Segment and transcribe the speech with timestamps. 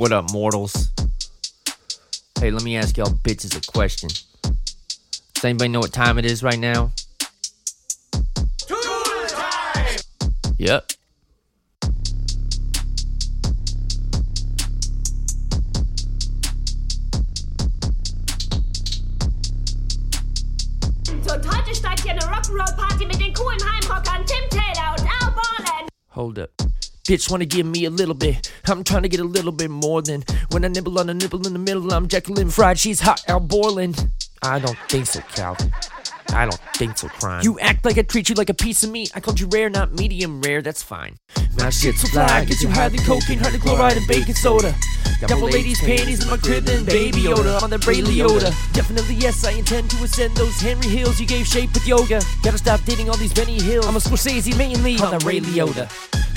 [0.00, 0.88] What up, mortals?
[2.40, 4.08] Hey, let me ask y'all bitches a question.
[5.34, 6.90] Does anybody know what time it is right now?
[10.56, 10.92] Yep.
[21.28, 25.90] Und heute steigt hier eine Rock'n'Roll-Party mit den coolen Heimrockern Tim Taylor und Al Borland.
[26.14, 26.50] Hold up.
[27.08, 28.52] Bitch wanna give me a little bit.
[28.66, 31.46] I'm trying to get a little bit more than when I nibble on a nibble
[31.46, 31.92] in the middle.
[31.92, 32.78] I'm Jekyll and fried.
[32.78, 34.10] She's hot Al Borland.
[34.42, 35.72] I don't think so, Calvin.
[36.32, 37.42] I don't think so, Kreim.
[37.42, 39.10] You act like I treat you like a piece of meat.
[39.14, 40.62] I called you rare, not medium rare.
[40.62, 41.16] That's fine.
[41.58, 44.74] My shit's so fly, gets you higher than cocaine, hydrochloride, and baking soda.
[45.20, 47.56] Got more ladies' panties in my crib than Baby Yoda.
[47.58, 48.54] I'm on that Ray Liotta.
[48.72, 52.22] Definitely yes, I intend to ascend those Henry Hills you gave shape with yoga.
[52.42, 53.86] Gotta stop dating all these Benny Hills.
[53.86, 55.90] I'm a Scorsese mainly on that Ray Liotta.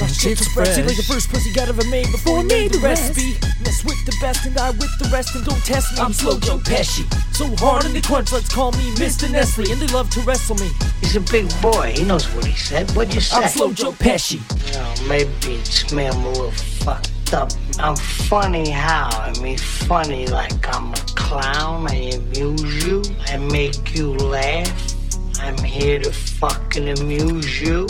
[0.00, 3.36] My shit's fresh, like the first pussy God ever made before I made the recipe.
[3.62, 6.00] Mess with the best and I with the rest and don't test me.
[6.00, 7.04] I'm slow Joe Pesci.
[7.34, 9.30] So hard in the crunch, let's call me Mr.
[9.30, 9.70] Nestle.
[9.70, 10.70] And they love to wrestle me.
[11.00, 11.92] He's a big boy.
[11.94, 12.90] He knows what he said.
[12.92, 13.36] What'd you say?
[13.36, 14.40] I'm slow Joe Pesci.
[14.72, 16.06] Well, maybe it's me.
[16.06, 17.52] I'm a little fucked up.
[17.78, 19.10] I'm funny how?
[19.12, 21.86] I mean, funny like I'm a clown.
[21.90, 23.02] I amuse you.
[23.26, 24.94] I make you laugh.
[25.40, 27.86] I'm here to fucking amuse you.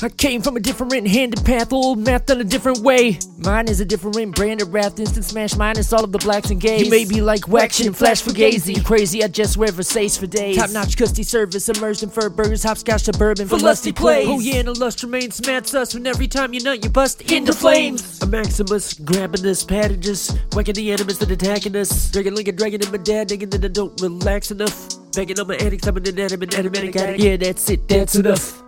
[0.00, 3.18] I came from a different handed path, old math done a different way.
[3.38, 6.60] Mine is a different brand of wrath, instant smash minus all of the blacks and
[6.60, 6.84] gays.
[6.84, 8.76] You may be like Waction, and Flash Fugazi.
[8.76, 10.56] You crazy, I just wear Versace for days.
[10.56, 14.28] Top notch custy service, immersed in fur burgers, hopscotch suburban for lusty plays.
[14.28, 17.20] Oh yeah, and a lust remains mad sus when every time you nut, you bust
[17.32, 18.22] into flames.
[18.22, 22.14] A Maximus, grabbing us, patting us, whacking the enemies that attacking us.
[22.14, 25.12] Like a dragon in my dad, digging that I don't relax enough.
[25.12, 27.20] Begging on my addicts, I'm an inanimate, animatic addict.
[27.20, 28.62] Yeah, that's it, that's enough.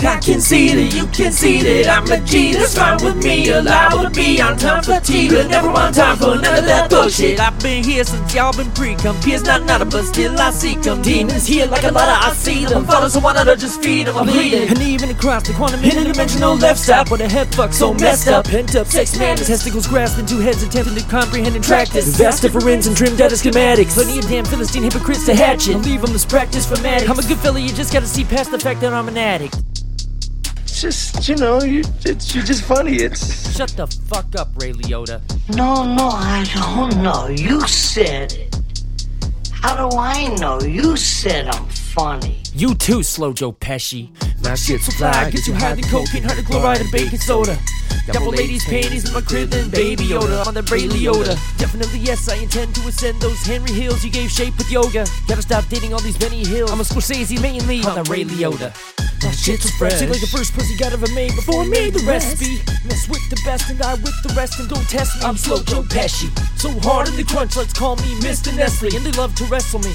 [0.00, 2.52] I can see that you can see that I'm a G.
[2.52, 3.50] That's fine with me.
[3.50, 6.88] Allowed to be on time for tea, but never on time for none of that
[6.88, 7.40] bullshit.
[7.40, 9.18] I've been here since y'all been pre-cum.
[9.22, 11.02] Peers not nada, but still I see them.
[11.02, 12.84] Demons here like a lot of I see them.
[12.84, 14.16] Follow someone to just feed them.
[14.16, 14.68] I'm bleeding.
[14.68, 18.46] And even across the quantum interdimensional left side, where the head fuck so messed up.
[18.46, 22.16] Pent up sex man, testicles grasping two heads, attempting to comprehend and track this.
[22.16, 23.94] Vast difference and trim data schematics.
[23.94, 25.76] Plenty of damn Philistine hypocrites to hatch it.
[25.76, 27.02] I'll leave them this practice for mad.
[27.04, 29.67] I'm a good fella, you just gotta see past the fact that I'm an addict.
[30.80, 32.98] It's just, you know, you, it's, you're just funny.
[32.98, 33.56] It's.
[33.56, 35.20] Shut the fuck up, Ray Liotta.
[35.56, 37.26] No, no, I don't know.
[37.26, 38.56] You said it.
[39.50, 40.60] How do I know?
[40.60, 42.42] You said I'm funny.
[42.54, 44.10] You too, Slow Joe Pesci.
[44.44, 47.58] My shit's so fly, gets you higher than cocaine, hydrochloride, and baking soda.
[48.06, 50.42] Got more ladies' panties in my crib and Baby Yoda.
[50.42, 51.34] I'm on that Ray Liotta.
[51.58, 55.06] Definitely yes, I intend to ascend those Henry Hills you gave shape with yoga.
[55.26, 56.70] Gotta stop dating all these Benny Hills.
[56.70, 58.72] I'm a Scorsese mainly on the Ray Liotta.
[59.22, 62.04] My shit's so fresh, like the first pussy God ever made before I made the
[62.06, 62.62] recipe.
[62.86, 65.24] Mess with the best and I with the rest and don't test me.
[65.24, 66.30] I'm slow Joe Pesci.
[66.58, 68.54] So hard in the crunch, let's call me Mr.
[68.54, 68.94] Nestle.
[68.94, 69.94] And they love to wrestle me.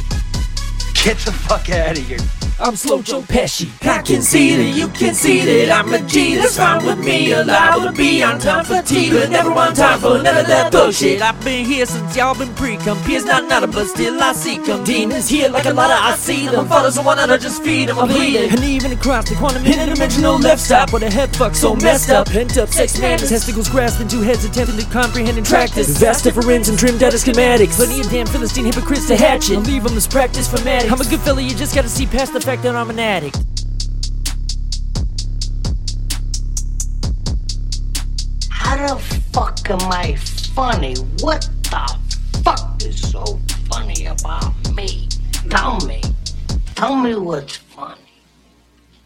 [1.04, 2.43] Get the fuck out of here.
[2.60, 3.68] I'm slow Joe Pesci.
[3.86, 6.36] I can see that you can see that I'm a G.
[6.36, 7.32] That's fine with me.
[7.32, 10.72] Allowed to be on time for tea, but never on time for none of that
[10.72, 11.22] bullshit.
[11.22, 13.02] I've been here since y'all been pre-cum.
[13.04, 14.84] Peers not nada, but still I see come.
[14.84, 16.68] Demons here like a lot of I see them.
[16.68, 17.98] Follow someone and I just feed them.
[17.98, 18.52] I'm bleeding.
[18.52, 22.28] And even across the quantum interdimensional left side, where the head fuck so messed up.
[22.28, 25.98] Pent up sex man, testicles grasping two heads, attempting to comprehend and track this.
[25.98, 27.76] Vast difference and trim data schematics.
[27.76, 29.56] Plenty of damn Philistine hypocrites to hatch it.
[29.58, 30.86] I'll leave them this practice for mad.
[30.86, 33.38] I'm a good fella, you just gotta see past the fact that I'm an addict.
[38.50, 40.16] How the fuck am I
[40.54, 40.96] funny?
[41.22, 41.98] What the
[42.44, 43.40] fuck is so
[43.72, 45.08] funny about me?
[45.50, 46.02] Tell me.
[46.76, 47.56] Tell me what's